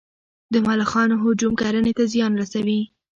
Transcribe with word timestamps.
د 0.53 0.55
ملخانو 0.67 1.15
هجوم 1.23 1.53
کرنې 1.61 1.93
ته 1.97 2.03
زیان 2.13 2.31
رسوي 2.41 2.81